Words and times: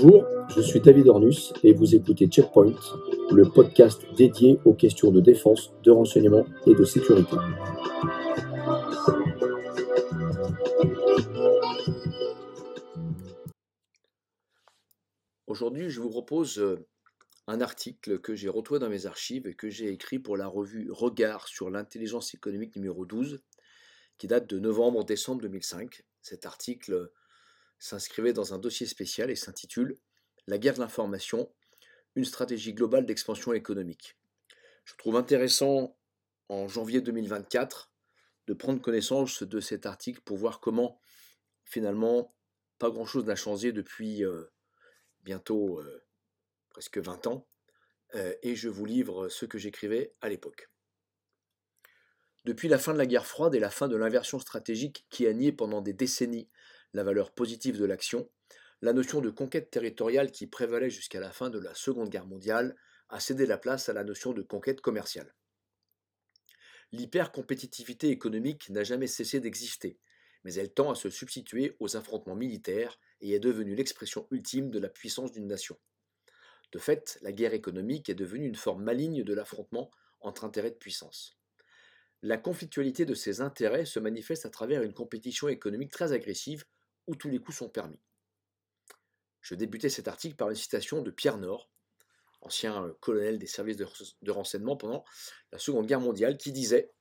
Bonjour, 0.00 0.24
je 0.54 0.60
suis 0.60 0.78
David 0.78 1.08
Ornus 1.08 1.52
et 1.64 1.72
vous 1.72 1.96
écoutez 1.96 2.28
Checkpoint, 2.28 2.72
le 3.32 3.50
podcast 3.50 4.00
dédié 4.16 4.60
aux 4.64 4.74
questions 4.74 5.10
de 5.10 5.20
défense, 5.20 5.72
de 5.82 5.90
renseignement 5.90 6.46
et 6.66 6.74
de 6.76 6.84
sécurité. 6.84 7.36
Aujourd'hui, 15.48 15.90
je 15.90 16.00
vous 16.00 16.10
propose 16.10 16.60
euh, 16.60 16.86
un 17.48 17.60
article 17.60 18.20
que 18.20 18.36
j'ai 18.36 18.48
retrouvé 18.48 18.78
dans 18.78 18.90
mes 18.90 19.06
archives 19.06 19.48
et 19.48 19.54
que 19.54 19.68
j'ai 19.68 19.88
écrit 19.88 20.20
pour 20.20 20.36
la 20.36 20.46
revue 20.46 20.88
Regard 20.92 21.48
sur 21.48 21.70
l'intelligence 21.70 22.34
économique 22.34 22.76
numéro 22.76 23.04
12, 23.04 23.42
qui 24.16 24.28
date 24.28 24.48
de 24.48 24.60
novembre-décembre 24.60 25.42
2005. 25.42 26.04
Cet 26.22 26.46
article 26.46 27.10
s'inscrivait 27.78 28.32
dans 28.32 28.54
un 28.54 28.58
dossier 28.58 28.86
spécial 28.86 29.30
et 29.30 29.36
s'intitule 29.36 29.98
La 30.46 30.58
guerre 30.58 30.74
de 30.74 30.80
l'information, 30.80 31.52
une 32.14 32.24
stratégie 32.24 32.74
globale 32.74 33.06
d'expansion 33.06 33.52
économique. 33.52 34.16
Je 34.84 34.94
trouve 34.96 35.16
intéressant 35.16 35.96
en 36.48 36.68
janvier 36.68 37.00
2024 37.00 37.92
de 38.46 38.54
prendre 38.54 38.80
connaissance 38.80 39.42
de 39.42 39.60
cet 39.60 39.86
article 39.86 40.20
pour 40.22 40.38
voir 40.38 40.60
comment 40.60 41.00
finalement 41.64 42.34
pas 42.78 42.90
grand-chose 42.90 43.26
n'a 43.26 43.36
changé 43.36 43.72
depuis 43.72 44.24
euh, 44.24 44.44
bientôt 45.22 45.80
euh, 45.80 46.02
presque 46.70 46.98
20 46.98 47.26
ans, 47.26 47.46
euh, 48.14 48.34
et 48.42 48.56
je 48.56 48.68
vous 48.68 48.86
livre 48.86 49.28
ce 49.28 49.44
que 49.44 49.58
j'écrivais 49.58 50.14
à 50.20 50.28
l'époque. 50.28 50.70
Depuis 52.44 52.68
la 52.68 52.78
fin 52.78 52.94
de 52.94 52.98
la 52.98 53.06
guerre 53.06 53.26
froide 53.26 53.54
et 53.54 53.60
la 53.60 53.68
fin 53.68 53.88
de 53.88 53.96
l'inversion 53.96 54.38
stratégique 54.38 55.06
qui 55.10 55.26
a 55.26 55.32
nié 55.34 55.52
pendant 55.52 55.82
des 55.82 55.92
décennies 55.92 56.48
la 56.92 57.04
valeur 57.04 57.32
positive 57.32 57.78
de 57.78 57.84
l'action, 57.84 58.30
la 58.80 58.92
notion 58.92 59.20
de 59.20 59.30
conquête 59.30 59.70
territoriale 59.70 60.30
qui 60.30 60.46
prévalait 60.46 60.90
jusqu'à 60.90 61.20
la 61.20 61.32
fin 61.32 61.50
de 61.50 61.58
la 61.58 61.74
Seconde 61.74 62.10
Guerre 62.10 62.26
mondiale 62.26 62.76
a 63.08 63.20
cédé 63.20 63.46
la 63.46 63.58
place 63.58 63.88
à 63.88 63.92
la 63.92 64.04
notion 64.04 64.32
de 64.32 64.42
conquête 64.42 64.80
commerciale. 64.80 65.34
L'hypercompétitivité 66.92 68.08
économique 68.08 68.70
n'a 68.70 68.84
jamais 68.84 69.08
cessé 69.08 69.40
d'exister, 69.40 69.98
mais 70.44 70.54
elle 70.54 70.72
tend 70.72 70.90
à 70.90 70.94
se 70.94 71.10
substituer 71.10 71.76
aux 71.80 71.96
affrontements 71.96 72.36
militaires 72.36 72.98
et 73.20 73.32
est 73.32 73.40
devenue 73.40 73.74
l'expression 73.74 74.26
ultime 74.30 74.70
de 74.70 74.78
la 74.78 74.88
puissance 74.88 75.32
d'une 75.32 75.46
nation. 75.46 75.78
De 76.72 76.78
fait, 76.78 77.18
la 77.22 77.32
guerre 77.32 77.54
économique 77.54 78.08
est 78.08 78.14
devenue 78.14 78.46
une 78.46 78.54
forme 78.54 78.84
maligne 78.84 79.24
de 79.24 79.34
l'affrontement 79.34 79.90
entre 80.20 80.44
intérêts 80.44 80.70
de 80.70 80.76
puissance. 80.76 81.38
La 82.22 82.36
conflictualité 82.36 83.06
de 83.06 83.14
ces 83.14 83.40
intérêts 83.40 83.84
se 83.84 84.00
manifeste 84.00 84.44
à 84.44 84.50
travers 84.50 84.82
une 84.82 84.92
compétition 84.92 85.48
économique 85.48 85.92
très 85.92 86.12
agressive 86.12 86.64
où 87.08 87.16
tous 87.16 87.28
les 87.28 87.40
coups 87.40 87.58
sont 87.58 87.68
permis. 87.68 87.98
Je 89.40 89.54
débutais 89.54 89.88
cet 89.88 90.06
article 90.06 90.36
par 90.36 90.50
une 90.50 90.56
citation 90.56 91.02
de 91.02 91.10
Pierre 91.10 91.38
Nord, 91.38 91.70
ancien 92.42 92.84
euh, 92.84 92.92
colonel 93.00 93.38
des 93.38 93.46
services 93.46 93.76
de 93.76 94.30
renseignement 94.30 94.76
pendant 94.76 95.04
la 95.50 95.58
Seconde 95.58 95.86
Guerre 95.86 96.00
mondiale, 96.00 96.36
qui 96.36 96.52
disait 96.52 96.92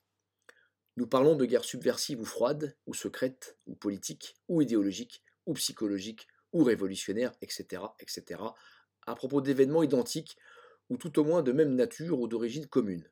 Nous 0.95 1.07
parlons 1.07 1.35
de 1.35 1.45
guerre 1.45 1.65
subversive 1.65 2.21
ou 2.21 2.25
froide, 2.25 2.75
ou 2.87 2.93
secrète, 2.93 3.57
ou 3.67 3.75
politique, 3.75 4.35
ou 4.47 4.61
idéologique, 4.61 5.23
ou 5.45 5.53
psychologique, 5.53 6.27
ou 6.53 6.63
révolutionnaire, 6.63 7.33
etc., 7.41 7.83
etc., 7.99 8.41
à 9.05 9.15
propos 9.15 9.41
d'événements 9.41 9.83
identiques, 9.83 10.37
ou 10.89 10.97
tout 10.97 11.19
au 11.19 11.23
moins 11.23 11.43
de 11.43 11.51
même 11.51 11.75
nature 11.75 12.19
ou 12.19 12.27
d'origine 12.27 12.67
commune. 12.67 13.09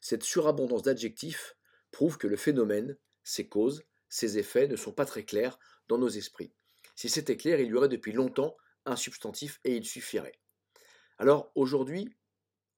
Cette 0.00 0.22
surabondance 0.22 0.82
d'adjectifs 0.82 1.56
prouve 1.90 2.16
que 2.16 2.26
le 2.26 2.36
phénomène, 2.36 2.96
ses 3.24 3.46
causes, 3.46 3.84
ses 4.08 4.38
effets 4.38 4.68
ne 4.68 4.76
sont 4.76 4.92
pas 4.92 5.04
très 5.04 5.24
clairs 5.24 5.58
dans 5.90 5.98
nos 5.98 6.08
esprits. 6.08 6.52
Si 6.94 7.08
c'était 7.08 7.36
clair, 7.36 7.60
il 7.60 7.66
y 7.66 7.74
aurait 7.74 7.88
depuis 7.88 8.12
longtemps 8.12 8.56
un 8.86 8.94
substantif 8.96 9.58
et 9.64 9.74
il 9.74 9.84
suffirait. 9.84 10.38
Alors 11.18 11.50
aujourd'hui, 11.56 12.16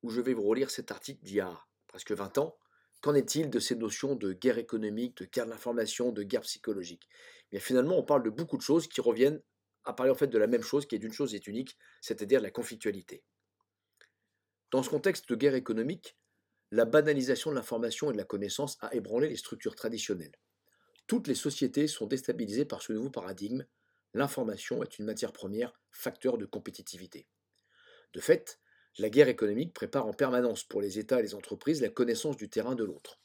où 0.02 0.08
je 0.08 0.22
vais 0.22 0.32
vous 0.32 0.42
relire 0.42 0.70
cet 0.70 0.90
article 0.90 1.22
d'il 1.22 1.36
y 1.36 1.40
a 1.40 1.60
presque 1.88 2.12
20 2.12 2.38
ans, 2.38 2.56
qu'en 3.02 3.14
est-il 3.14 3.50
de 3.50 3.60
ces 3.60 3.76
notions 3.76 4.16
de 4.16 4.32
guerre 4.32 4.56
économique, 4.56 5.18
de 5.18 5.26
guerre 5.26 5.44
de 5.44 5.50
l'information, 5.50 6.10
de 6.10 6.22
guerre 6.22 6.40
psychologique? 6.40 7.06
Mais 7.52 7.60
Finalement, 7.60 7.98
on 7.98 8.02
parle 8.02 8.22
de 8.22 8.30
beaucoup 8.30 8.56
de 8.56 8.62
choses 8.62 8.88
qui 8.88 9.02
reviennent 9.02 9.42
à 9.84 9.92
parler 9.92 10.10
en 10.10 10.14
fait 10.16 10.28
de 10.28 10.38
la 10.38 10.46
même 10.46 10.62
chose, 10.62 10.86
qui 10.86 10.94
est 10.94 10.98
d'une 10.98 11.12
chose 11.12 11.34
est 11.34 11.46
unique, 11.46 11.76
c'est-à-dire 12.00 12.40
la 12.40 12.50
conflictualité. 12.50 13.24
Dans 14.70 14.82
ce 14.82 14.88
contexte 14.88 15.28
de 15.28 15.34
guerre 15.36 15.54
économique, 15.54 16.16
la 16.70 16.86
banalisation 16.86 17.50
de 17.50 17.56
l'information 17.56 18.08
et 18.08 18.14
de 18.14 18.18
la 18.18 18.24
connaissance 18.24 18.78
a 18.80 18.94
ébranlé 18.94 19.28
les 19.28 19.36
structures 19.36 19.76
traditionnelles. 19.76 20.32
Toutes 21.12 21.28
les 21.28 21.34
sociétés 21.34 21.88
sont 21.88 22.06
déstabilisées 22.06 22.64
par 22.64 22.80
ce 22.80 22.94
nouveau 22.94 23.10
paradigme. 23.10 23.66
L'information 24.14 24.82
est 24.82 24.98
une 24.98 25.04
matière 25.04 25.34
première, 25.34 25.78
facteur 25.90 26.38
de 26.38 26.46
compétitivité. 26.46 27.26
De 28.14 28.20
fait, 28.20 28.58
la 28.96 29.10
guerre 29.10 29.28
économique 29.28 29.74
prépare 29.74 30.06
en 30.06 30.14
permanence 30.14 30.64
pour 30.64 30.80
les 30.80 30.98
États 30.98 31.20
et 31.20 31.22
les 31.22 31.34
entreprises 31.34 31.82
la 31.82 31.90
connaissance 31.90 32.38
du 32.38 32.48
terrain 32.48 32.74
de 32.74 32.84
l'autre. 32.84 33.20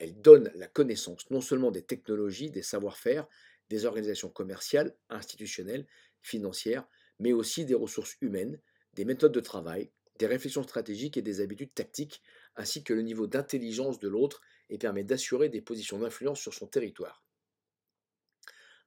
Elle 0.00 0.20
donne 0.20 0.50
la 0.56 0.66
connaissance 0.66 1.30
non 1.30 1.40
seulement 1.40 1.70
des 1.70 1.84
technologies, 1.84 2.50
des 2.50 2.62
savoir-faire, 2.62 3.28
des 3.68 3.84
organisations 3.84 4.28
commerciales, 4.28 4.96
institutionnelles, 5.08 5.86
financières, 6.22 6.88
mais 7.20 7.32
aussi 7.32 7.64
des 7.64 7.76
ressources 7.76 8.16
humaines, 8.20 8.60
des 8.94 9.04
méthodes 9.04 9.30
de 9.30 9.38
travail, 9.38 9.92
des 10.18 10.26
réflexions 10.26 10.64
stratégiques 10.64 11.16
et 11.16 11.22
des 11.22 11.40
habitudes 11.40 11.72
tactiques, 11.72 12.20
ainsi 12.56 12.82
que 12.82 12.94
le 12.94 13.02
niveau 13.02 13.28
d'intelligence 13.28 14.00
de 14.00 14.08
l'autre 14.08 14.42
et 14.68 14.78
permet 14.78 15.04
d'assurer 15.04 15.48
des 15.48 15.60
positions 15.60 15.98
d'influence 15.98 16.40
sur 16.40 16.54
son 16.54 16.66
territoire. 16.66 17.24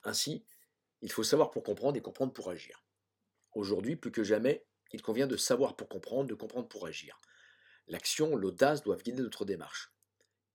Ainsi, 0.03 0.45
il 1.01 1.11
faut 1.11 1.23
savoir 1.23 1.51
pour 1.51 1.63
comprendre 1.63 1.97
et 1.97 2.01
comprendre 2.01 2.33
pour 2.33 2.49
agir. 2.49 2.85
Aujourd'hui, 3.53 3.95
plus 3.95 4.11
que 4.11 4.23
jamais, 4.23 4.65
il 4.91 5.01
convient 5.01 5.27
de 5.27 5.37
savoir 5.37 5.75
pour 5.75 5.89
comprendre, 5.89 6.29
de 6.29 6.35
comprendre 6.35 6.67
pour 6.67 6.87
agir. 6.87 7.19
L'action, 7.87 8.35
l'audace 8.35 8.83
doivent 8.83 9.03
guider 9.03 9.21
notre 9.21 9.45
démarche. 9.45 9.91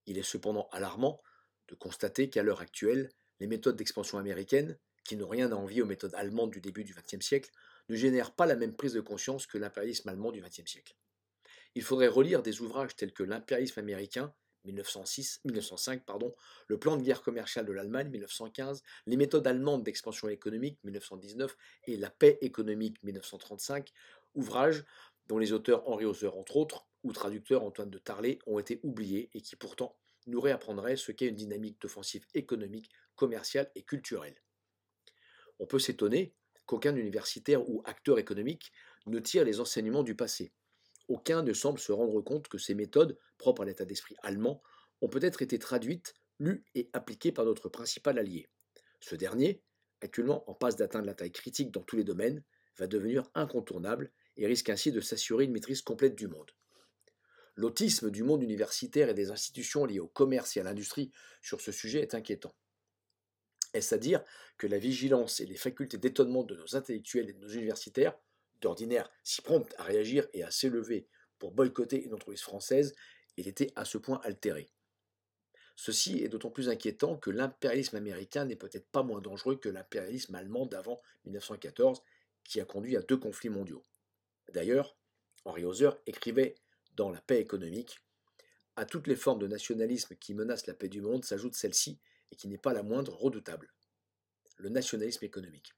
Il 0.06 0.18
est 0.18 0.22
cependant 0.22 0.68
alarmant 0.72 1.20
de 1.68 1.74
constater 1.74 2.28
qu'à 2.30 2.42
l'heure 2.42 2.60
actuelle, 2.60 3.10
les 3.40 3.46
méthodes 3.46 3.76
d'expansion 3.76 4.18
américaines, 4.18 4.78
qui 5.04 5.16
n'ont 5.16 5.28
rien 5.28 5.50
à 5.52 5.56
envier 5.56 5.82
aux 5.82 5.86
méthodes 5.86 6.14
allemandes 6.14 6.50
du 6.50 6.60
début 6.60 6.84
du 6.84 6.94
XXe 6.94 7.24
siècle, 7.24 7.50
ne 7.88 7.96
génèrent 7.96 8.34
pas 8.34 8.46
la 8.46 8.56
même 8.56 8.74
prise 8.74 8.92
de 8.92 9.00
conscience 9.00 9.46
que 9.46 9.58
l'impérialisme 9.58 10.08
allemand 10.08 10.32
du 10.32 10.40
XXe 10.40 10.66
siècle. 10.66 10.96
Il 11.74 11.82
faudrait 11.82 12.08
relire 12.08 12.42
des 12.42 12.60
ouvrages 12.60 12.96
tels 12.96 13.12
que 13.12 13.22
L'impérialisme 13.22 13.80
américain, 13.80 14.32
1906, 14.64 15.41
1905, 15.44 16.04
pardon, 16.04 16.34
Le 16.69 16.78
plan 16.78 16.97
de 16.97 17.02
guerre 17.02 17.22
commerciale 17.22 17.66
de 17.66 17.72
l'Allemagne, 17.72 18.08
1915, 18.08 18.82
Les 19.06 19.16
méthodes 19.16 19.47
allemandes 19.47 19.82
d'expansion 19.82 20.28
économique, 20.28 20.78
1919, 20.84 21.56
et 21.86 21.97
La 21.97 22.10
paix 22.10 22.38
économique, 22.41 23.02
1935, 23.02 23.92
ouvrages 24.34 24.84
dont 25.26 25.38
les 25.38 25.52
auteurs 25.52 25.88
Henri 25.88 26.04
Hauser, 26.04 26.28
entre 26.28 26.56
autres, 26.56 26.86
ou 27.02 27.12
traducteur 27.12 27.62
Antoine 27.62 27.91
de 27.91 27.98
Tarlet, 27.98 28.38
ont 28.47 28.58
été 28.58 28.80
oubliés 28.82 29.30
et 29.34 29.41
qui 29.41 29.56
pourtant 29.56 29.97
nous 30.26 30.41
réapprendraient 30.41 30.96
ce 30.96 31.12
qu'est 31.12 31.26
une 31.26 31.34
dynamique 31.34 31.81
d'offensive 31.81 32.26
économique, 32.34 32.91
commerciale 33.14 33.70
et 33.75 33.82
culturelle. 33.82 34.36
On 35.58 35.66
peut 35.66 35.78
s'étonner 35.78 36.34
qu'aucun 36.66 36.96
universitaire 36.96 37.69
ou 37.69 37.82
acteur 37.84 38.19
économique 38.19 38.72
ne 39.06 39.19
tire 39.19 39.44
les 39.44 39.60
enseignements 39.60 40.02
du 40.02 40.14
passé. 40.14 40.52
Aucun 41.09 41.42
ne 41.42 41.53
semble 41.53 41.78
se 41.78 41.92
rendre 41.92 42.20
compte 42.22 42.48
que 42.48 42.59
ces 42.59 42.75
méthodes, 42.75 43.19
propres 43.38 43.62
à 43.62 43.66
l'état 43.66 43.84
d'esprit 43.84 44.16
allemand, 44.22 44.62
ont 45.00 45.09
peut-être 45.09 45.42
été 45.42 45.59
traduites, 45.59 46.15
lues 46.38 46.65
et 46.75 46.88
appliquées 46.92 47.32
par 47.32 47.44
notre 47.44 47.69
principal 47.69 48.19
allié. 48.19 48.48
Ce 49.00 49.14
dernier, 49.14 49.62
actuellement 50.00 50.48
en 50.50 50.54
passe 50.54 50.76
d'atteindre 50.76 51.06
la 51.06 51.14
taille 51.14 51.32
critique 51.32 51.70
dans 51.70 51.82
tous 51.82 51.97
les 51.97 52.04
domaines, 52.04 52.43
va 52.78 52.87
devenir 52.87 53.25
incontournable 53.34 54.12
et 54.37 54.47
risque 54.47 54.70
ainsi 54.70 54.93
de 54.93 55.00
s'assurer 55.00 55.44
une 55.44 55.53
maîtrise 55.53 55.82
complète 55.82 56.16
du 56.16 56.26
monde. 56.26 56.50
L'autisme 57.56 58.11
du 58.11 58.25
monde 58.25 58.43
universitaire 58.43 59.08
et 59.08 59.14
des 59.14 59.31
institutions 59.31 59.84
liées 59.84 60.00
au 60.00 60.08
commerce 60.08 60.56
et 60.56 60.61
à 60.61 60.64
l'industrie 60.64 61.12
sur 61.40 61.61
ce 61.61 61.70
sujet 61.70 62.00
est 62.00 62.14
inquiétant. 62.14 62.55
Est-ce 63.75 63.94
à 63.94 63.99
dire 63.99 64.25
que 64.56 64.67
la 64.67 64.78
vigilance 64.78 65.40
et 65.40 65.46
les 65.46 65.56
facultés 65.56 65.99
d'étonnement 65.99 66.44
de 66.44 66.56
nos 66.56 66.76
intellectuels 66.76 67.31
et 67.31 67.32
de 67.32 67.40
nos 67.40 67.49
universitaires, 67.49 68.17
d'ordinaire 68.64 69.11
si 69.22 69.43
promptes 69.43 69.75
à 69.78 69.84
réagir 69.84 70.26
et 70.32 70.43
à 70.43 70.50
s'élever 70.50 71.06
pour 71.38 71.52
boycotter 71.52 72.02
une 72.02 72.14
entreprise 72.14 72.43
française, 72.43 72.94
aient 73.37 73.43
été 73.43 73.72
à 73.76 73.84
ce 73.84 73.99
point 73.99 74.20
altérées 74.25 74.70
Ceci 75.76 76.22
est 76.22 76.28
d'autant 76.28 76.50
plus 76.50 76.69
inquiétant 76.69 77.16
que 77.16 77.31
l'impérialisme 77.31 77.96
américain 77.96 78.44
n'est 78.44 78.56
peut-être 78.56 78.88
pas 78.90 79.02
moins 79.02 79.20
dangereux 79.20 79.56
que 79.56 79.69
l'impérialisme 79.69 80.34
allemand 80.37 80.66
d'avant 80.66 81.00
1914, 81.25 82.02
qui 82.44 82.61
a 82.61 82.64
conduit 82.64 82.96
à 82.96 83.02
deux 83.02 83.16
conflits 83.16 83.49
mondiaux. 83.49 83.82
D'ailleurs, 84.52 84.96
Henri 85.44 85.64
Hauser 85.64 85.90
écrivait 86.06 86.55
dans 86.94 87.11
La 87.11 87.20
paix 87.20 87.40
économique 87.40 87.99
À 88.76 88.87
toutes 88.87 89.08
les 89.08 89.16
formes 89.16 89.40
de 89.40 89.49
nationalisme 89.49 90.14
qui 90.14 90.32
menacent 90.32 90.69
la 90.69 90.75
paix 90.75 90.88
du 90.88 91.00
monde 91.00 91.25
s'ajoute 91.25 91.55
celle-ci, 91.55 91.99
et 92.31 92.37
qui 92.37 92.46
n'est 92.46 92.56
pas 92.56 92.72
la 92.72 92.82
moindre 92.82 93.12
redoutable 93.12 93.75
le 94.58 94.69
nationalisme 94.69 95.25
économique. 95.25 95.75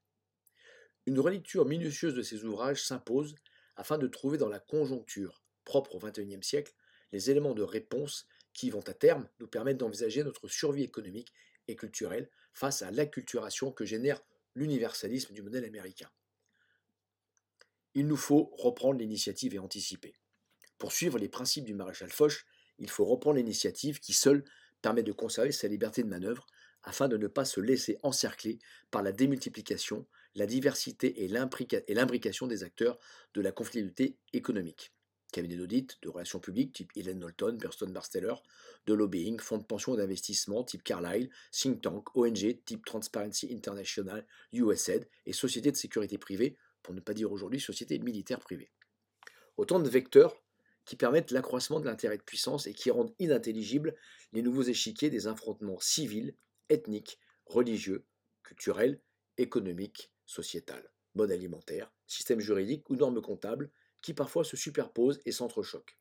Une 1.07 1.21
relecture 1.21 1.65
minutieuse 1.65 2.15
de 2.15 2.23
ces 2.23 2.45
ouvrages 2.45 2.83
s'impose 2.83 3.37
afin 3.77 3.97
de 3.97 4.09
trouver 4.09 4.39
dans 4.39 4.49
la 4.49 4.59
conjoncture 4.59 5.43
propre 5.65 5.95
au 5.95 5.99
XXIe 5.99 6.43
siècle 6.43 6.75
les 7.13 7.31
éléments 7.31 7.55
de 7.55 7.63
réponse 7.63 8.27
qui 8.53 8.71
vont 8.71 8.81
à 8.81 8.95
terme 8.95 9.29
nous 9.39 9.47
permettre 9.47 9.79
d'envisager 9.79 10.25
notre 10.25 10.49
survie 10.49 10.83
économique 10.83 11.33
et 11.69 11.77
culturelle 11.77 12.29
face 12.53 12.83
à 12.83 12.91
l'acculturation 12.91 13.71
que 13.71 13.85
génère 13.85 14.21
l'universalisme 14.55 15.33
du 15.33 15.43
modèle 15.43 15.65
américain. 15.65 16.11
Il 17.95 18.07
nous 18.07 18.17
faut 18.17 18.51
reprendre 18.59 18.99
l'initiative 18.99 19.55
et 19.55 19.59
anticiper. 19.59 20.15
Pour 20.79 20.93
suivre 20.93 21.19
les 21.19 21.29
principes 21.29 21.65
du 21.65 21.75
maréchal 21.75 22.11
Foch, 22.11 22.47
il 22.79 22.91
faut 22.91 23.05
reprendre 23.05 23.37
l'initiative 23.37 24.01
qui 24.01 24.13
seule 24.13 24.45
permet 24.83 25.03
de 25.03 25.13
conserver 25.13 25.53
sa 25.53 25.69
liberté 25.69 26.03
de 26.03 26.09
manœuvre 26.09 26.47
afin 26.83 27.09
de 27.09 27.17
ne 27.17 27.27
pas 27.27 27.45
se 27.45 27.61
laisser 27.61 27.99
encercler 28.03 28.59
par 28.91 29.03
la 29.03 29.13
démultiplication, 29.13 30.07
la 30.37 30.47
diversité 30.47 31.25
et 31.25 31.29
l'imbrication 31.29 32.47
des 32.47 32.63
acteurs 32.63 32.99
de 33.35 33.41
la 33.41 33.53
conflictualité 33.53 34.19
économique. 34.33 34.93
Cabinet 35.33 35.57
d'audit, 35.57 35.99
de 36.03 36.09
relations 36.09 36.39
publiques 36.39 36.73
type 36.73 36.93
Helen 36.95 37.19
Knowlton, 37.19 37.57
Burston 37.59 37.91
Barsteller, 37.91 38.35
de 38.87 38.95
lobbying, 38.95 39.41
fonds 39.41 39.59
de 39.59 39.65
pension 39.65 39.95
et 39.95 39.97
d'investissement 39.97 40.63
type 40.63 40.85
Carlyle, 40.85 41.31
think 41.51 41.83
tank, 41.83 42.17
ONG 42.17 42.63
type 42.65 42.85
Transparency 42.85 43.53
International, 43.53 44.25
USAID 44.53 45.09
et 45.25 45.33
sociétés 45.33 45.73
de 45.73 45.77
sécurité 45.77 46.17
privée, 46.19 46.57
pour 46.83 46.95
ne 46.95 47.01
pas 47.01 47.15
dire 47.15 47.33
aujourd'hui 47.33 47.59
sociétés 47.59 47.99
militaires 47.99 48.39
privées. 48.39 48.71
Autant 49.57 49.81
de 49.81 49.89
vecteurs 49.89 50.37
qui 50.85 50.97
permettent 50.97 51.33
l'accroissement 51.33 51.81
de 51.81 51.87
l'intérêt 51.87 52.19
de 52.19 52.23
puissance 52.23 52.67
et 52.67 52.75
qui 52.75 52.91
rendent 52.91 53.15
inintelligibles 53.19 53.97
les 54.33 54.43
nouveaux 54.43 54.63
échiquiers 54.63 55.11
des 55.11 55.27
affrontements 55.27 55.81
civils, 55.81 56.37
ethniques, 56.69 57.19
religieux, 57.47 58.05
culturels, 58.45 59.01
économiques, 59.39 60.13
sociétals, 60.27 60.91
mode 61.15 61.31
alimentaire, 61.31 61.91
système 62.07 62.41
juridique 62.41 62.89
ou 62.91 62.97
normes 62.97 63.23
comptables 63.23 63.71
qui 64.03 64.15
parfois 64.15 64.45
se 64.45 64.57
superposent 64.57 65.21
et 65.25 65.33
s'entrechoquent. 65.33 65.97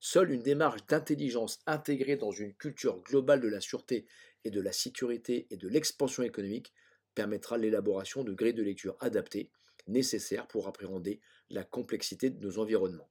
Seule 0.00 0.30
une 0.30 0.42
démarche 0.42 0.84
d'intelligence 0.86 1.60
intégrée 1.66 2.16
dans 2.16 2.32
une 2.32 2.54
culture 2.54 3.00
globale 3.02 3.40
de 3.40 3.48
la 3.48 3.60
sûreté 3.60 4.06
et 4.44 4.50
de 4.50 4.60
la 4.60 4.72
sécurité 4.72 5.46
et 5.50 5.56
de 5.56 5.68
l'expansion 5.68 6.22
économique 6.22 6.72
permettra 7.14 7.56
l'élaboration 7.56 8.22
de 8.22 8.34
grilles 8.34 8.54
de 8.54 8.62
lecture 8.62 8.96
adaptées, 9.00 9.50
nécessaires 9.86 10.46
pour 10.46 10.68
appréhender 10.68 11.20
la 11.50 11.64
complexité 11.64 12.30
de 12.30 12.44
nos 12.44 12.58
environnements. 12.58 13.08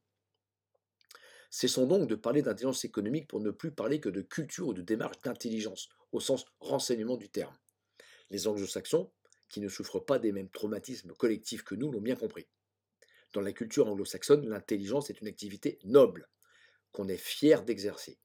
Cessons 1.50 1.88
donc 1.88 2.08
de 2.08 2.16
parler 2.16 2.42
d'intelligence 2.42 2.86
économique 2.86 3.28
pour 3.28 3.40
ne 3.40 3.52
plus 3.52 3.72
parler 3.72 4.00
que 4.00 4.10
de 4.10 4.22
culture 4.22 4.68
ou 4.68 4.74
de 4.74 4.82
démarche 4.82 5.22
d'intelligence, 5.24 5.90
au 6.12 6.20
sens 6.20 6.46
renseignement 6.60 7.18
du 7.18 7.30
terme. 7.30 7.56
Les 8.30 8.48
anglo-saxons, 8.48 9.10
qui 9.50 9.62
ne 9.62 9.70
souffrent 9.70 10.04
pas 10.04 10.20
des 10.20 10.32
mêmes 10.32 10.50
traumatismes 10.50 11.14
collectifs 11.14 11.64
que 11.64 11.76
nous, 11.76 11.92
l'ont 11.92 12.02
bien 12.02 12.16
compris. 12.16 12.48
Dans 13.34 13.42
la 13.42 13.52
culture 13.52 13.88
anglo-saxonne, 13.88 14.48
l'intelligence 14.48 15.10
est 15.10 15.22
une 15.22 15.28
activité 15.28 15.80
noble, 15.84 16.30
qu'on 16.92 17.08
est 17.08 17.18
fier 17.18 17.64
d'exercer. 17.64 18.18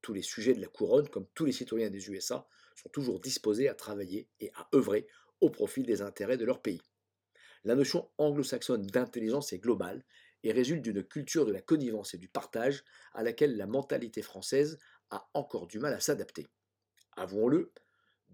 Tous 0.00 0.12
les 0.12 0.22
sujets 0.22 0.54
de 0.54 0.60
la 0.60 0.68
couronne, 0.68 1.08
comme 1.08 1.26
tous 1.34 1.44
les 1.44 1.52
citoyens 1.52 1.90
des 1.90 2.08
USA, 2.10 2.48
sont 2.74 2.88
toujours 2.88 3.20
disposés 3.20 3.68
à 3.68 3.74
travailler 3.74 4.28
et 4.40 4.50
à 4.54 4.68
œuvrer 4.74 5.06
au 5.40 5.50
profit 5.50 5.82
des 5.82 6.02
intérêts 6.02 6.38
de 6.38 6.44
leur 6.44 6.62
pays. 6.62 6.80
La 7.64 7.74
notion 7.74 8.08
anglo-saxonne 8.18 8.86
d'intelligence 8.86 9.52
est 9.52 9.58
globale 9.58 10.04
et 10.42 10.52
résulte 10.52 10.82
d'une 10.82 11.02
culture 11.02 11.44
de 11.44 11.52
la 11.52 11.60
connivence 11.60 12.14
et 12.14 12.18
du 12.18 12.28
partage 12.28 12.84
à 13.12 13.22
laquelle 13.22 13.56
la 13.56 13.66
mentalité 13.66 14.22
française 14.22 14.78
a 15.10 15.28
encore 15.34 15.66
du 15.66 15.78
mal 15.78 15.92
à 15.92 16.00
s'adapter. 16.00 16.46
Avouons-le, 17.16 17.72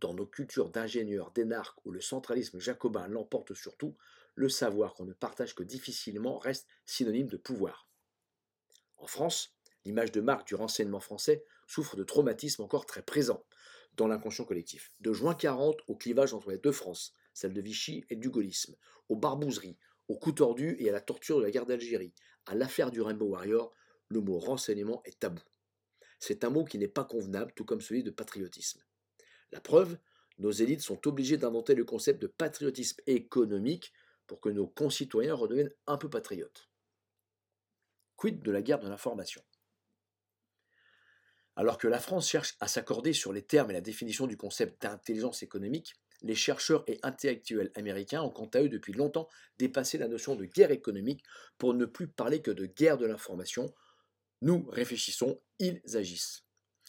dans 0.04 0.12
nos 0.12 0.26
cultures 0.26 0.68
d'ingénieurs, 0.68 1.30
d'énarques 1.30 1.78
où 1.86 1.90
le 1.90 2.02
centralisme 2.02 2.60
jacobin 2.60 3.08
l'emporte 3.08 3.54
surtout, 3.54 3.96
le 4.34 4.50
savoir 4.50 4.92
qu'on 4.92 5.06
ne 5.06 5.14
partage 5.14 5.54
que 5.54 5.62
difficilement 5.62 6.36
reste 6.36 6.68
synonyme 6.84 7.28
de 7.28 7.38
pouvoir. 7.38 7.88
En 8.98 9.06
France, 9.06 9.56
l'image 9.86 10.12
de 10.12 10.20
marque 10.20 10.46
du 10.46 10.56
renseignement 10.56 11.00
français 11.00 11.42
souffre 11.66 11.96
de 11.96 12.04
traumatismes 12.04 12.60
encore 12.60 12.84
très 12.84 13.00
présents 13.00 13.46
dans 13.96 14.06
l'inconscient 14.06 14.44
collectif. 14.44 14.92
De 15.00 15.14
juin 15.14 15.34
40 15.34 15.80
au 15.88 15.96
clivage 15.96 16.34
entre 16.34 16.50
les 16.50 16.58
deux 16.58 16.72
France, 16.72 17.14
celle 17.32 17.54
de 17.54 17.62
Vichy 17.62 18.04
et 18.10 18.16
du 18.16 18.28
gaullisme, 18.28 18.76
aux 19.08 19.16
barbouzeries, 19.16 19.78
aux 20.08 20.18
coups 20.18 20.36
tordus 20.36 20.76
et 20.80 20.90
à 20.90 20.92
la 20.92 21.00
torture 21.00 21.38
de 21.38 21.44
la 21.44 21.50
guerre 21.50 21.64
d'Algérie, 21.64 22.12
à 22.44 22.54
l'affaire 22.54 22.90
du 22.90 23.00
Rainbow 23.00 23.28
Warrior, 23.28 23.72
le 24.08 24.20
mot 24.20 24.38
renseignement 24.38 25.00
est 25.06 25.18
tabou. 25.18 25.40
C'est 26.18 26.44
un 26.44 26.50
mot 26.50 26.66
qui 26.66 26.76
n'est 26.76 26.88
pas 26.88 27.04
convenable, 27.04 27.52
tout 27.56 27.64
comme 27.64 27.80
celui 27.80 28.02
de 28.02 28.10
patriotisme. 28.10 28.82
La 29.54 29.60
preuve, 29.60 29.98
nos 30.38 30.50
élites 30.50 30.80
sont 30.80 31.06
obligées 31.06 31.36
d'inventer 31.36 31.76
le 31.76 31.84
concept 31.84 32.20
de 32.20 32.26
patriotisme 32.26 33.00
économique 33.06 33.92
pour 34.26 34.40
que 34.40 34.48
nos 34.48 34.66
concitoyens 34.66 35.34
redeviennent 35.34 35.72
un 35.86 35.96
peu 35.96 36.10
patriotes. 36.10 36.68
Quid 38.16 38.42
de 38.42 38.50
la 38.50 38.62
guerre 38.62 38.80
de 38.80 38.88
l'information? 38.88 39.44
Alors 41.54 41.78
que 41.78 41.86
la 41.86 42.00
France 42.00 42.28
cherche 42.28 42.56
à 42.58 42.66
s'accorder 42.66 43.12
sur 43.12 43.32
les 43.32 43.42
termes 43.42 43.70
et 43.70 43.74
la 43.74 43.80
définition 43.80 44.26
du 44.26 44.36
concept 44.36 44.82
d'intelligence 44.82 45.44
économique, 45.44 45.94
les 46.22 46.34
chercheurs 46.34 46.82
et 46.88 46.98
intellectuels 47.04 47.70
américains 47.76 48.22
ont 48.22 48.30
quant 48.30 48.50
à 48.54 48.62
eux 48.62 48.68
depuis 48.68 48.92
longtemps 48.92 49.28
dépassé 49.58 49.98
la 49.98 50.08
notion 50.08 50.34
de 50.34 50.46
guerre 50.46 50.72
économique 50.72 51.22
pour 51.58 51.74
ne 51.74 51.84
plus 51.84 52.08
parler 52.08 52.42
que 52.42 52.50
de 52.50 52.66
guerre 52.66 52.98
de 52.98 53.06
l'information. 53.06 53.72
Nous 54.42 54.66
réfléchissons, 54.68 55.40
ils 55.60 55.80
agissent. 55.94 56.44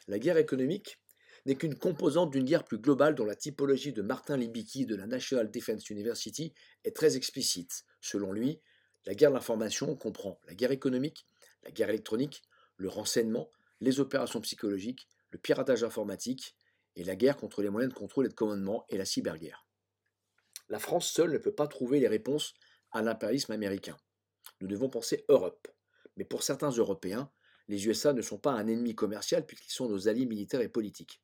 La 0.07 0.17
guerre 0.17 0.38
économique 0.38 1.00
n'est 1.45 1.56
qu'une 1.56 1.75
composante 1.75 2.31
d'une 2.31 2.45
guerre 2.45 2.63
plus 2.63 2.80
globale 2.80 3.15
dont 3.15 3.25
la 3.25 3.36
typologie 3.36 3.94
de 3.94 4.01
Martin 4.01 4.38
Libicki 4.38 4.86
de 4.86 4.95
la 4.95 5.06
National 5.06 5.51
Defense 5.51 5.89
University 5.89 6.53
est 6.83 6.95
très 6.95 7.18
explicite. 7.18 7.86
Selon 8.01 8.31
lui, 8.31 8.59
la 9.06 9.13
guerre 9.13 9.30
de 9.30 9.36
l'information 9.36 9.95
comprend 9.95 10.39
la 10.47 10.56
guerre 10.56 10.71
économique, 10.71 11.27
la 11.63 11.71
guerre 11.71 11.89
électronique, 11.89 12.42
le 12.77 12.89
renseignement, 12.89 13.51
les 13.80 14.00
opérations 14.00 14.42
psychologiques, 14.42 15.07
le 15.30 15.38
piratage 15.38 15.83
informatique 15.83 16.56
et 16.95 17.03
la 17.03 17.15
guerre 17.15 17.38
contre 17.38 17.62
les 17.62 17.69
moyens 17.69 17.94
de 17.94 17.98
contrôle 17.98 18.25
et 18.25 18.30
de 18.30 18.33
commandement 18.33 18.86
et 18.89 18.98
la 18.98 19.06
cyberguerre. 19.06 19.68
La 20.69 20.80
France 20.80 21.12
seule 21.12 21.31
ne 21.31 21.38
peut 21.38 21.53
pas 21.53 21.68
trouver 21.68 22.00
les 22.00 22.07
réponses 22.07 22.53
à 22.91 23.01
l'impérialisme 23.03 23.51
américain. 23.51 23.98
Nous 24.62 24.68
devons 24.68 24.89
penser 24.89 25.25
Europe. 25.30 25.68
Mais 26.18 26.24
pour 26.24 26.44
certains 26.44 26.71
Européens, 26.71 27.30
les 27.68 27.88
USA 27.88 28.13
ne 28.13 28.21
sont 28.21 28.38
pas 28.38 28.53
un 28.53 28.68
ennemi 28.68 28.95
commercial 28.95 29.45
puisqu'ils 29.45 29.74
sont 29.74 29.89
nos 29.89 30.07
alliés 30.07 30.25
militaires 30.25 30.62
et 30.62 30.69
politiques. 30.69 31.21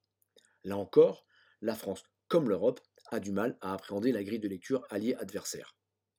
Là 0.64 0.78
encore, 0.78 1.26
la 1.62 1.76
France, 1.76 2.04
comme 2.28 2.50
l'Europe, 2.50 2.82
a 3.12 3.20
du 3.20 3.32
mal 3.32 3.58
à 3.62 3.74
appréhender 3.74 4.12
la 4.12 4.24
grille 4.24 4.40
de 4.40 4.48
lecture 4.48 4.86
alliés-adversaires. 4.90 5.76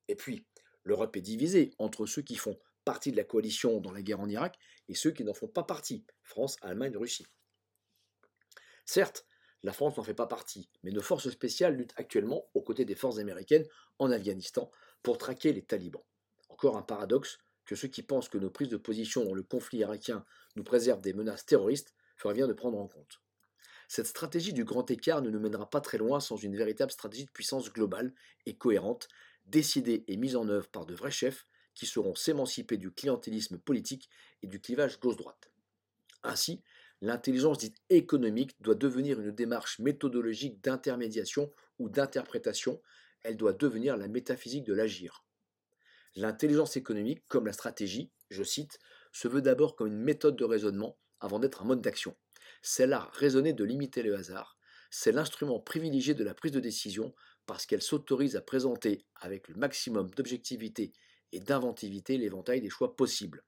Et 0.07 0.15
puis, 0.15 0.45
l'Europe 0.83 1.15
est 1.15 1.21
divisée 1.21 1.73
entre 1.79 2.05
ceux 2.05 2.21
qui 2.21 2.35
font 2.35 2.59
partie 2.85 3.11
de 3.11 3.17
la 3.17 3.23
coalition 3.23 3.79
dans 3.79 3.91
la 3.91 4.01
guerre 4.01 4.19
en 4.19 4.29
Irak 4.29 4.57
et 4.89 4.95
ceux 4.95 5.11
qui 5.11 5.23
n'en 5.23 5.33
font 5.33 5.47
pas 5.47 5.63
partie, 5.63 6.05
France, 6.21 6.57
Allemagne, 6.61 6.97
Russie. 6.97 7.25
Certes, 8.85 9.25
la 9.63 9.71
France 9.71 9.95
n'en 9.95 10.03
fait 10.03 10.13
pas 10.13 10.27
partie, 10.27 10.69
mais 10.83 10.91
nos 10.91 11.01
forces 11.01 11.29
spéciales 11.29 11.77
luttent 11.77 11.93
actuellement 11.95 12.49
aux 12.53 12.61
côtés 12.61 12.83
des 12.83 12.95
forces 12.95 13.17
américaines 13.17 13.65
en 13.97 14.11
Afghanistan 14.11 14.69
pour 15.01 15.17
traquer 15.17 15.53
les 15.53 15.63
talibans. 15.63 16.03
Encore 16.49 16.75
un 16.75 16.81
paradoxe 16.81 17.39
que 17.65 17.75
ceux 17.75 17.87
qui 17.87 18.03
pensent 18.03 18.27
que 18.27 18.37
nos 18.37 18.49
prises 18.49 18.67
de 18.67 18.77
position 18.77 19.23
dans 19.23 19.33
le 19.33 19.43
conflit 19.43 19.79
irakien 19.79 20.25
nous 20.57 20.65
préservent 20.65 21.01
des 21.01 21.13
menaces 21.13 21.45
terroristes 21.45 21.93
feraient 22.17 22.33
bien 22.33 22.47
de 22.47 22.53
prendre 22.53 22.77
en 22.77 22.87
compte. 22.89 23.21
Cette 23.95 24.07
stratégie 24.07 24.53
du 24.53 24.63
grand 24.63 24.89
écart 24.89 25.21
ne 25.21 25.29
nous 25.29 25.39
mènera 25.39 25.69
pas 25.69 25.79
très 25.79 25.99
loin 25.99 26.19
sans 26.19 26.35
une 26.35 26.57
véritable 26.57 26.89
stratégie 26.89 27.25
de 27.25 27.29
puissance 27.29 27.71
globale 27.71 28.11
et 28.47 28.55
cohérente, 28.55 29.07
décidée 29.45 30.03
et 30.07 30.17
mise 30.17 30.35
en 30.35 30.49
œuvre 30.49 30.67
par 30.67 30.87
de 30.87 30.95
vrais 30.95 31.11
chefs 31.11 31.45
qui 31.75 31.85
sauront 31.85 32.15
s'émanciper 32.15 32.77
du 32.77 32.89
clientélisme 32.89 33.59
politique 33.59 34.09
et 34.41 34.47
du 34.47 34.59
clivage 34.59 34.99
gauche-droite. 34.99 35.51
Ainsi, 36.23 36.63
l'intelligence 37.01 37.59
dite 37.59 37.77
économique 37.91 38.59
doit 38.61 38.73
devenir 38.73 39.21
une 39.21 39.29
démarche 39.29 39.77
méthodologique 39.77 40.59
d'intermédiation 40.63 41.51
ou 41.77 41.87
d'interprétation, 41.87 42.81
elle 43.21 43.37
doit 43.37 43.53
devenir 43.53 43.95
la 43.95 44.07
métaphysique 44.07 44.63
de 44.63 44.73
l'agir. 44.73 45.23
L'intelligence 46.15 46.77
économique, 46.77 47.21
comme 47.27 47.45
la 47.45 47.53
stratégie, 47.53 48.09
je 48.31 48.41
cite, 48.41 48.79
se 49.11 49.27
veut 49.27 49.43
d'abord 49.43 49.75
comme 49.75 49.89
une 49.89 50.01
méthode 50.01 50.35
de 50.35 50.45
raisonnement 50.45 50.97
avant 51.19 51.37
d'être 51.37 51.61
un 51.61 51.65
mode 51.65 51.81
d'action. 51.81 52.15
C'est 52.65 52.87
là 52.87 53.11
raisonner 53.13 53.51
de 53.51 53.65
limiter 53.65 54.03
le 54.03 54.15
hasard. 54.15 54.57
C'est 54.89 55.11
l'instrument 55.11 55.59
privilégié 55.59 56.13
de 56.13 56.23
la 56.23 56.33
prise 56.33 56.53
de 56.53 56.61
décision 56.61 57.13
parce 57.45 57.65
qu'elle 57.65 57.81
s'autorise 57.81 58.37
à 58.37 58.41
présenter 58.41 59.05
avec 59.15 59.49
le 59.49 59.55
maximum 59.55 60.09
d'objectivité 60.11 60.93
et 61.33 61.41
d'inventivité 61.41 62.17
l'éventail 62.17 62.61
des 62.61 62.69
choix 62.69 62.95
possibles. 62.95 63.43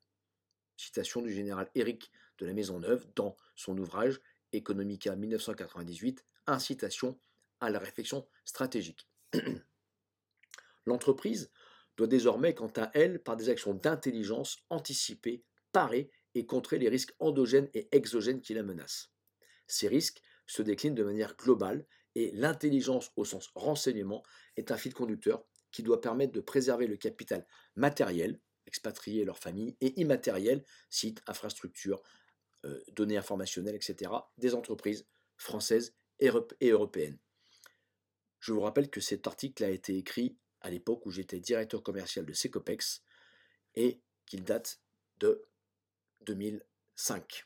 Citation 0.75 1.22
du 1.22 1.34
général 1.34 1.69
Éric 1.75 2.12
de 2.39 2.45
la 2.45 2.53
Maisonneuve 2.53 3.07
dans 3.15 3.38
son 3.55 3.77
ouvrage 3.77 4.19
Economica 4.51 5.15
1998, 5.15 6.25
Incitation 6.48 7.17
à 7.62 7.69
la 7.69 7.79
réflexion 7.79 8.27
stratégique. 8.43 9.07
L'entreprise 10.86 11.51
doit 11.95 12.07
désormais, 12.07 12.53
quant 12.53 12.72
à 12.75 12.91
elle, 12.93 13.24
par 13.24 13.38
des 13.38 13.48
actions 13.48 13.74
d'intelligence, 13.74 14.57
anticiper, 14.69 15.41
parer 15.72 16.12
et 16.36 16.46
contrer 16.46 16.77
les 16.77 16.89
risques 16.89 17.15
endogènes 17.20 17.70
et 17.74 17.88
exogènes 17.92 18.42
qui 18.42 18.54
la 18.54 18.63
menacent. 18.63 19.12
Ces 19.68 19.88
risques 19.88 20.22
se 20.46 20.62
déclinent 20.62 20.96
de 20.96 21.04
manière 21.04 21.36
globale 21.36 21.86
et 22.13 22.32
l'intelligence 22.34 23.12
au 23.15 23.25
sens 23.25 23.51
renseignement 23.56 24.24
est 24.58 24.72
un 24.72 24.77
fil 24.77 24.94
conducteur 24.94 25.44
qui 25.72 25.84
doit 25.84 26.01
permettre 26.01 26.34
de 26.34 26.42
préserver 26.42 26.88
le 26.88 26.98
capital 26.98 27.46
matériel, 27.75 28.39
expatrier 28.68 29.25
leur 29.25 29.39
famille, 29.39 29.75
et 29.82 30.00
immatériel, 30.00 30.63
sites, 30.89 31.22
infrastructures, 31.27 32.01
euh, 32.65 32.82
données 32.94 33.18
informationnelles, 33.18 33.75
etc., 33.75 34.12
des 34.38 34.56
entreprises 34.56 35.06
françaises 35.36 35.96
et 36.20 36.30
européennes. 36.70 37.20
Je 38.39 38.54
vous 38.54 38.62
rappelle 38.62 38.89
que 38.89 39.01
cet 39.01 39.27
article 39.27 39.63
a 39.63 39.70
été 39.70 39.98
écrit 39.98 40.38
à 40.62 40.70
l'époque 40.70 41.06
où 41.06 41.12
j'étais 41.12 41.39
directeur 41.39 41.84
commercial 41.84 42.25
de 42.25 42.34
Secopex 42.34 43.04
et 43.75 44.01
qu'il 44.25 44.44
date 44.44 44.80
de 45.18 45.46
2005. 46.25 47.46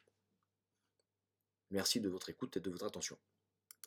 Merci 1.72 2.02
de 2.02 2.10
votre 2.10 2.30
écoute 2.30 2.58
et 2.58 2.60
de 2.60 2.70
votre 2.70 2.86
attention. 2.86 3.18